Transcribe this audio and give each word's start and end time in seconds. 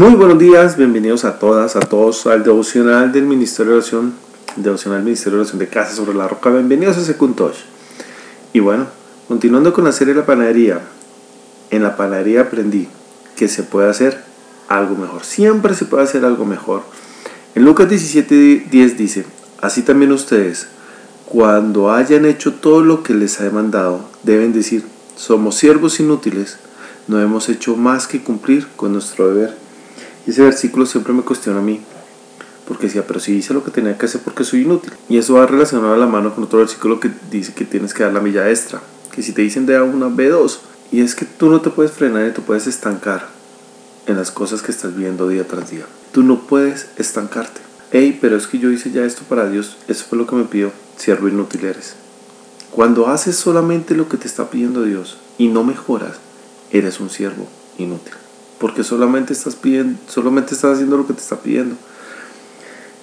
Muy 0.00 0.14
buenos 0.14 0.38
días, 0.38 0.78
bienvenidos 0.78 1.26
a 1.26 1.38
todas, 1.38 1.76
a 1.76 1.80
todos 1.80 2.26
al 2.26 2.42
devocional 2.42 3.12
del 3.12 3.24
Ministerio 3.24 3.72
de 3.72 3.78
Oración, 3.80 4.14
devocional 4.56 5.02
Ministerio 5.02 5.32
de 5.36 5.42
Oración 5.42 5.58
de 5.58 5.68
Casa 5.68 5.94
sobre 5.94 6.14
la 6.14 6.26
Roca. 6.26 6.48
Bienvenidos 6.48 6.96
a 6.96 7.04
Secuntosh. 7.04 7.58
Y 8.54 8.60
bueno, 8.60 8.86
continuando 9.28 9.74
con 9.74 9.84
la 9.84 9.92
serie 9.92 10.14
de 10.14 10.20
la 10.20 10.24
panadería, 10.24 10.80
en 11.68 11.82
la 11.82 11.98
panadería 11.98 12.40
aprendí 12.40 12.88
que 13.36 13.46
se 13.46 13.62
puede 13.62 13.90
hacer 13.90 14.24
algo 14.68 14.96
mejor. 14.96 15.22
Siempre 15.22 15.74
se 15.74 15.84
puede 15.84 16.04
hacer 16.04 16.24
algo 16.24 16.46
mejor. 16.46 16.80
En 17.54 17.66
Lucas 17.66 17.90
17:10 17.90 18.96
dice, 18.96 19.26
así 19.60 19.82
también 19.82 20.12
ustedes, 20.12 20.68
cuando 21.26 21.92
hayan 21.92 22.24
hecho 22.24 22.54
todo 22.54 22.80
lo 22.82 23.02
que 23.02 23.12
les 23.12 23.38
ha 23.38 23.44
demandado, 23.44 24.08
deben 24.22 24.54
decir, 24.54 24.82
somos 25.14 25.56
siervos 25.56 26.00
inútiles, 26.00 26.56
no 27.06 27.20
hemos 27.20 27.50
hecho 27.50 27.76
más 27.76 28.06
que 28.06 28.22
cumplir 28.22 28.66
con 28.76 28.94
nuestro 28.94 29.28
deber. 29.28 29.59
Ese 30.30 30.42
versículo 30.42 30.86
siempre 30.86 31.12
me 31.12 31.22
cuestiona 31.22 31.58
a 31.58 31.62
mí, 31.62 31.80
porque 32.68 32.86
decía, 32.86 33.04
pero 33.04 33.18
si 33.18 33.34
hice 33.34 33.52
lo 33.52 33.64
que 33.64 33.72
tenía 33.72 33.98
que 33.98 34.06
hacer 34.06 34.20
porque 34.20 34.44
soy 34.44 34.62
inútil. 34.62 34.92
Y 35.08 35.18
eso 35.18 35.34
va 35.34 35.44
relacionado 35.44 35.92
a 35.92 35.96
la 35.96 36.06
mano 36.06 36.32
con 36.32 36.44
otro 36.44 36.60
versículo 36.60 37.00
que 37.00 37.10
dice 37.32 37.52
que 37.52 37.64
tienes 37.64 37.92
que 37.92 38.04
dar 38.04 38.12
la 38.12 38.20
milla 38.20 38.48
extra, 38.48 38.80
que 39.10 39.24
si 39.24 39.32
te 39.32 39.42
dicen 39.42 39.66
de 39.66 39.76
A1, 39.76 40.14
B2, 40.14 40.58
y 40.92 41.00
es 41.00 41.16
que 41.16 41.24
tú 41.24 41.50
no 41.50 41.60
te 41.60 41.70
puedes 41.70 41.90
frenar 41.90 42.28
y 42.28 42.30
te 42.30 42.42
puedes 42.42 42.68
estancar 42.68 43.26
en 44.06 44.16
las 44.16 44.30
cosas 44.30 44.62
que 44.62 44.70
estás 44.70 44.94
viendo 44.94 45.26
día 45.26 45.48
tras 45.48 45.68
día. 45.68 45.86
Tú 46.12 46.22
no 46.22 46.46
puedes 46.46 46.86
estancarte. 46.96 47.60
Hey, 47.90 48.16
pero 48.20 48.36
es 48.36 48.46
que 48.46 48.60
yo 48.60 48.70
hice 48.70 48.92
ya 48.92 49.04
esto 49.04 49.22
para 49.28 49.50
Dios, 49.50 49.78
eso 49.88 50.04
fue 50.08 50.16
lo 50.16 50.28
que 50.28 50.36
me 50.36 50.44
pidió, 50.44 50.70
siervo 50.96 51.26
inútil 51.26 51.64
eres. 51.64 51.96
Cuando 52.70 53.08
haces 53.08 53.34
solamente 53.34 53.96
lo 53.96 54.08
que 54.08 54.16
te 54.16 54.28
está 54.28 54.48
pidiendo 54.48 54.84
Dios 54.84 55.18
y 55.38 55.48
no 55.48 55.64
mejoras, 55.64 56.18
eres 56.70 57.00
un 57.00 57.10
siervo 57.10 57.48
inútil. 57.78 58.14
Porque 58.60 58.84
solamente 58.84 59.32
estás 59.32 59.56
pidiendo, 59.56 59.98
solamente 60.06 60.54
estás 60.54 60.74
haciendo 60.74 60.96
lo 60.96 61.06
que 61.06 61.14
te 61.14 61.20
está 61.20 61.36
pidiendo. 61.36 61.76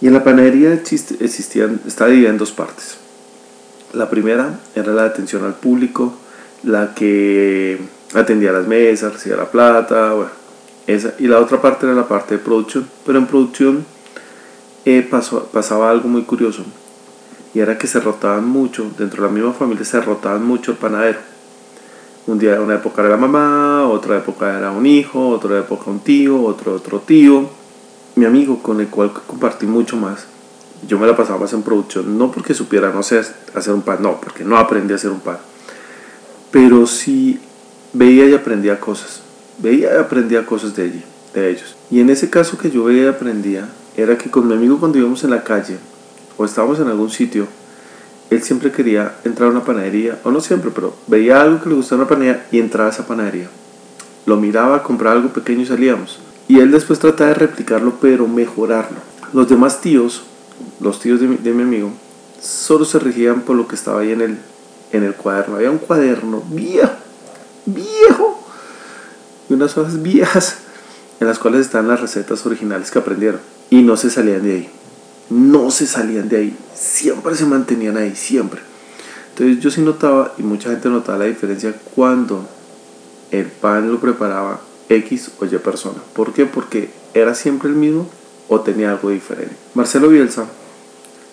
Y 0.00 0.08
en 0.08 0.12
la 0.12 0.24
panadería 0.24 0.72
existían, 0.72 1.80
está 1.86 2.06
dividida 2.06 2.30
en 2.30 2.38
dos 2.38 2.52
partes. 2.52 2.98
La 3.92 4.10
primera 4.10 4.58
era 4.74 4.92
la 4.92 5.04
atención 5.04 5.44
al 5.44 5.54
público, 5.54 6.12
la 6.64 6.94
que 6.94 7.78
atendía 8.14 8.52
las 8.52 8.66
mesas, 8.66 9.12
recibía 9.12 9.36
la 9.36 9.50
plata, 9.50 10.12
bueno, 10.12 10.30
esa. 10.88 11.14
Y 11.18 11.28
la 11.28 11.38
otra 11.38 11.62
parte 11.62 11.86
era 11.86 11.94
la 11.94 12.08
parte 12.08 12.34
de 12.34 12.42
producción. 12.42 12.90
Pero 13.06 13.18
en 13.18 13.26
producción 13.26 13.86
eh, 14.84 15.08
pasaba 15.52 15.90
algo 15.90 16.08
muy 16.08 16.22
curioso. 16.24 16.64
Y 17.54 17.60
era 17.60 17.78
que 17.78 17.86
se 17.86 18.00
rotaban 18.00 18.46
mucho, 18.48 18.90
dentro 18.98 19.22
de 19.22 19.28
la 19.28 19.32
misma 19.32 19.52
familia 19.52 19.84
se 19.84 20.00
rotaban 20.00 20.44
mucho 20.44 20.72
el 20.72 20.76
panadero 20.76 21.33
un 22.26 22.38
día, 22.38 22.60
una 22.60 22.76
época 22.76 23.04
era 23.04 23.16
mamá, 23.16 23.86
otra 23.86 24.16
época 24.16 24.56
era 24.56 24.70
un 24.70 24.86
hijo, 24.86 25.28
otra 25.28 25.58
época 25.58 25.90
un 25.90 26.00
tío, 26.00 26.42
otro 26.42 26.74
otro 26.74 27.00
tío. 27.00 27.48
Mi 28.16 28.24
amigo 28.24 28.62
con 28.62 28.80
el 28.80 28.88
cual 28.88 29.12
compartí 29.26 29.66
mucho 29.66 29.96
más, 29.96 30.26
yo 30.86 30.98
me 30.98 31.06
la 31.06 31.16
pasaba 31.16 31.40
más 31.40 31.52
en 31.52 31.62
producción, 31.62 32.16
no 32.16 32.30
porque 32.30 32.54
supiera, 32.54 32.92
no 32.92 33.02
sé, 33.02 33.20
hacer 33.54 33.74
un 33.74 33.82
pan, 33.82 33.98
no, 34.00 34.20
porque 34.20 34.44
no 34.44 34.56
aprendí 34.56 34.92
a 34.92 34.96
hacer 34.96 35.10
un 35.10 35.20
pan. 35.20 35.38
Pero 36.50 36.86
sí 36.86 37.40
veía 37.92 38.26
y 38.26 38.34
aprendía 38.34 38.80
cosas, 38.80 39.22
veía 39.58 39.94
y 39.94 39.98
aprendía 39.98 40.46
cosas 40.46 40.74
de, 40.76 40.84
allí, 40.84 41.02
de 41.34 41.50
ellos. 41.50 41.76
Y 41.90 42.00
en 42.00 42.08
ese 42.10 42.30
caso 42.30 42.56
que 42.56 42.70
yo 42.70 42.84
veía 42.84 43.04
y 43.04 43.08
aprendía, 43.08 43.68
era 43.96 44.16
que 44.16 44.30
con 44.30 44.46
mi 44.46 44.54
amigo 44.54 44.78
cuando 44.78 44.98
íbamos 44.98 45.24
en 45.24 45.30
la 45.30 45.44
calle 45.44 45.78
o 46.36 46.44
estábamos 46.44 46.78
en 46.78 46.88
algún 46.88 47.10
sitio, 47.10 47.46
él 48.30 48.42
siempre 48.42 48.72
quería 48.72 49.14
entrar 49.24 49.48
a 49.48 49.52
una 49.52 49.64
panadería, 49.64 50.18
o 50.24 50.30
no 50.30 50.40
siempre, 50.40 50.70
pero 50.74 50.94
veía 51.06 51.40
algo 51.40 51.62
que 51.62 51.68
le 51.68 51.74
gustaba 51.74 52.02
una 52.02 52.08
panadería 52.08 52.46
y 52.50 52.58
entraba 52.58 52.88
a 52.88 52.92
esa 52.92 53.06
panadería. 53.06 53.48
Lo 54.26 54.36
miraba, 54.36 54.82
compraba 54.82 55.16
algo 55.16 55.32
pequeño 55.32 55.62
y 55.62 55.66
salíamos. 55.66 56.18
Y 56.48 56.60
él 56.60 56.70
después 56.70 56.98
trataba 56.98 57.28
de 57.28 57.34
replicarlo, 57.34 57.94
pero 58.00 58.26
mejorarlo. 58.26 58.98
Los 59.32 59.48
demás 59.48 59.80
tíos, 59.80 60.24
los 60.80 61.00
tíos 61.00 61.20
de 61.20 61.26
mi, 61.26 61.62
amigo, 61.62 61.92
solo 62.40 62.84
se 62.84 62.98
regían 62.98 63.42
por 63.42 63.56
lo 63.56 63.68
que 63.68 63.74
estaba 63.74 64.00
ahí 64.00 64.12
en 64.12 64.20
el, 64.20 64.38
en 64.92 65.04
el 65.04 65.14
cuaderno. 65.14 65.56
Había 65.56 65.70
un 65.70 65.78
cuaderno 65.78 66.42
viejo, 66.48 66.92
viejo, 67.66 68.46
y 69.48 69.54
unas 69.54 69.76
hojas 69.76 70.02
viejas 70.02 70.58
en 71.20 71.26
las 71.26 71.38
cuales 71.38 71.60
están 71.60 71.88
las 71.88 72.00
recetas 72.00 72.44
originales 72.46 72.90
que 72.90 72.98
aprendieron. 72.98 73.40
Y 73.70 73.82
no 73.82 73.96
se 73.96 74.10
salían 74.10 74.42
de 74.42 74.52
ahí 74.52 74.70
no 75.30 75.70
se 75.70 75.86
salían 75.86 76.28
de 76.28 76.36
ahí, 76.36 76.56
siempre 76.74 77.34
se 77.34 77.46
mantenían 77.46 77.96
ahí, 77.96 78.14
siempre. 78.14 78.60
Entonces 79.30 79.60
yo 79.60 79.70
sí 79.70 79.80
notaba, 79.80 80.34
y 80.38 80.42
mucha 80.42 80.70
gente 80.70 80.88
notaba 80.88 81.18
la 81.18 81.24
diferencia 81.24 81.74
cuando 81.94 82.46
el 83.30 83.46
pan 83.46 83.90
lo 83.90 83.98
preparaba 83.98 84.60
X 84.88 85.32
o 85.40 85.44
Y 85.44 85.58
persona. 85.58 85.98
¿Por 86.14 86.32
qué? 86.32 86.46
Porque 86.46 86.90
era 87.14 87.34
siempre 87.34 87.68
el 87.68 87.74
mismo 87.74 88.08
o 88.48 88.60
tenía 88.60 88.92
algo 88.92 89.10
diferente. 89.10 89.56
Marcelo 89.74 90.08
Bielsa, 90.08 90.46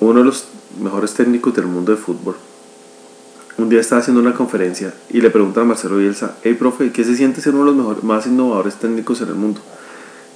uno 0.00 0.20
de 0.20 0.24
los 0.24 0.46
mejores 0.82 1.14
técnicos 1.14 1.54
del 1.54 1.66
mundo 1.66 1.92
de 1.92 1.98
fútbol, 1.98 2.36
un 3.56 3.68
día 3.68 3.80
estaba 3.80 4.00
haciendo 4.00 4.20
una 4.20 4.34
conferencia 4.34 4.92
y 5.10 5.20
le 5.20 5.30
pregunta 5.30 5.60
a 5.60 5.64
Marcelo 5.64 5.98
Bielsa, 5.98 6.36
hey 6.42 6.54
profe, 6.54 6.90
¿qué 6.90 7.04
se 7.04 7.14
siente 7.14 7.40
ser 7.40 7.54
uno 7.54 7.66
de 7.66 7.70
los 7.70 7.76
mejores, 7.76 8.02
más 8.02 8.26
innovadores 8.26 8.74
técnicos 8.74 9.20
en 9.20 9.28
el 9.28 9.34
mundo? 9.36 9.60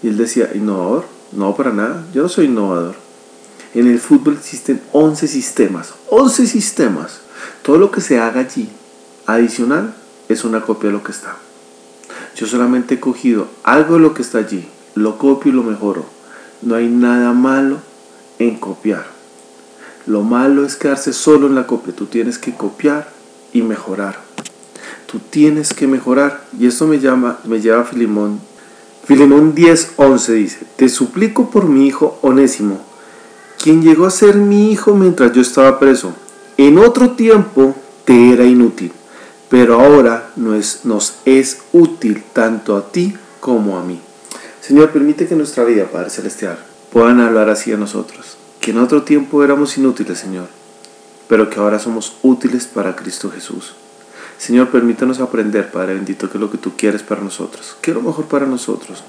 Y 0.03 0.09
él 0.09 0.17
decía, 0.17 0.51
¿innovador? 0.55 1.07
No, 1.33 1.57
para 1.57 1.73
nada, 1.73 2.07
yo 2.15 2.23
no 2.23 2.29
soy 2.29 2.45
innovador 2.45 3.08
en 3.75 3.87
el 3.87 3.99
fútbol 3.99 4.35
existen 4.39 4.81
11 4.93 5.29
sistemas. 5.29 5.95
11 6.11 6.47
sistemas. 6.47 7.21
Todo 7.63 7.79
lo 7.79 7.91
que 7.91 8.01
se 8.01 8.19
haga 8.19 8.41
allí 8.41 8.69
adicional 9.27 9.95
es 10.29 10.45
una 10.45 10.63
copia 10.63 10.89
de 10.89 10.97
lo 10.97 11.03
que 11.03 11.13
está. 11.13 11.37
Yo 12.35 12.47
solamente 12.47 12.95
he 12.95 13.01
cogido 13.01 13.49
algo 13.63 13.95
de 13.95 14.01
lo 14.01 14.15
que 14.15 14.23
está 14.23 14.39
allí, 14.39 14.67
lo 14.95 15.19
copio 15.19 15.53
y 15.53 15.55
lo 15.55 15.63
mejoro. 15.63 16.07
No 16.63 16.75
hay 16.75 16.89
nada 16.89 17.33
malo 17.33 17.79
en 18.39 18.59
copiar. 18.59 19.07
Lo 20.07 20.23
malo 20.23 20.65
es 20.65 20.77
quedarse 20.77 21.13
solo 21.13 21.47
en 21.47 21.55
la 21.55 21.67
copia. 21.67 21.95
Tú 21.95 22.07
tienes 22.07 22.39
que 22.39 22.55
copiar 22.55 23.11
y 23.53 23.63
mejorar. 23.63 24.19
Tú 25.07 25.19
tienes 25.19 25.75
que 25.75 25.87
mejorar. 25.87 26.45
Y 26.59 26.67
esto 26.67 26.87
me, 26.87 26.99
llama, 26.99 27.39
me 27.45 27.61
lleva 27.61 27.83
a 27.83 27.85
Filimón. 27.85 28.41
Filimón 29.05 29.55
10:11 29.55 30.33
dice, 30.33 30.59
te 30.77 30.89
suplico 30.89 31.51
por 31.51 31.67
mi 31.67 31.87
hijo 31.87 32.19
onésimo 32.23 32.88
quien 33.63 33.83
llegó 33.83 34.07
a 34.07 34.11
ser 34.11 34.37
mi 34.37 34.71
hijo 34.71 34.95
mientras 34.95 35.33
yo 35.33 35.43
estaba 35.43 35.79
preso. 35.79 36.15
En 36.57 36.79
otro 36.79 37.11
tiempo 37.11 37.77
te 38.05 38.33
era 38.33 38.45
inútil, 38.45 38.93
pero 39.49 39.81
ahora 39.81 40.31
nos, 40.37 41.15
es 41.25 41.59
útil 41.73 42.23
tanto 42.33 42.77
a 42.77 42.91
ti 42.91 43.15
como 43.41 43.79
a 43.79 43.83
mí. 43.83 44.01
Señor, 44.61 44.91
permite 44.91 45.27
que 45.27 45.35
nuestra 45.35 45.65
vida, 45.65 45.87
Padre 45.91 46.11
Celestial, 46.11 46.59
puedan 46.93 47.21
hablar 47.21 47.49
así 47.49 47.73
a 47.73 47.77
nosotros. 47.77 48.37
Que 48.61 48.73
en 48.73 48.79
otro 48.79 49.03
tiempo 49.03 49.43
éramos 49.45 49.79
inútiles, 49.79 50.19
Señor, 50.19 50.49
pero 51.29 51.49
que 51.49 51.59
ahora 51.59 51.79
somos 51.79 52.17
útiles 52.23 52.67
para 52.67 52.97
Cristo 52.97 53.31
Jesús. 53.31 53.75
Señor, 54.37 54.69
permítanos 54.69 55.21
aprender, 55.21 55.71
Padre 55.71 55.95
bendito, 55.95 56.29
que 56.31 56.39
es 56.39 56.41
lo 56.41 56.51
que 56.51 56.59
tú 56.59 56.73
quieres 56.77 57.03
para 57.03 57.21
nosotros, 57.21 57.77
que 57.81 57.91
es 57.91 57.97
lo 57.97 58.03
mejor 58.03 58.27
para 58.27 58.47
nosotros, 58.47 59.03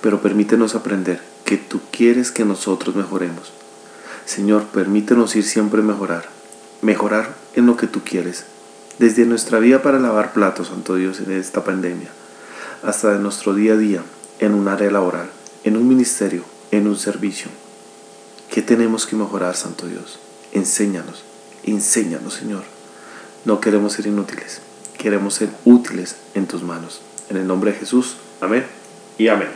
pero 0.00 0.20
permítenos 0.20 0.74
aprender 0.74 1.20
que 1.44 1.56
tú 1.56 1.80
quieres 1.90 2.30
que 2.30 2.44
nosotros 2.44 2.94
mejoremos. 2.94 3.52
Señor, 4.26 4.64
permítenos 4.64 5.36
ir 5.36 5.44
siempre 5.44 5.80
a 5.80 5.84
mejorar, 5.84 6.28
mejorar 6.82 7.36
en 7.54 7.66
lo 7.66 7.76
que 7.76 7.86
tú 7.86 8.02
quieres, 8.04 8.44
desde 8.98 9.24
nuestra 9.24 9.60
vida 9.60 9.82
para 9.82 10.00
lavar 10.00 10.32
platos, 10.32 10.68
Santo 10.68 10.96
Dios, 10.96 11.20
en 11.20 11.30
esta 11.30 11.62
pandemia, 11.62 12.08
hasta 12.82 13.12
de 13.12 13.20
nuestro 13.20 13.54
día 13.54 13.74
a 13.74 13.76
día, 13.76 14.02
en 14.40 14.54
un 14.54 14.66
área 14.66 14.90
laboral, 14.90 15.30
en 15.62 15.76
un 15.76 15.86
ministerio, 15.86 16.42
en 16.72 16.88
un 16.88 16.96
servicio. 16.96 17.50
¿Qué 18.50 18.62
tenemos 18.62 19.06
que 19.06 19.14
mejorar, 19.14 19.56
Santo 19.56 19.86
Dios? 19.86 20.18
Enséñanos, 20.52 21.22
enséñanos, 21.62 22.34
Señor. 22.34 22.64
No 23.44 23.60
queremos 23.60 23.92
ser 23.92 24.08
inútiles, 24.08 24.60
queremos 24.98 25.34
ser 25.34 25.50
útiles 25.64 26.16
en 26.34 26.46
tus 26.46 26.64
manos. 26.64 27.00
En 27.28 27.36
el 27.36 27.46
nombre 27.46 27.72
de 27.72 27.78
Jesús, 27.78 28.16
amén 28.40 28.66
y 29.18 29.28
amén. 29.28 29.48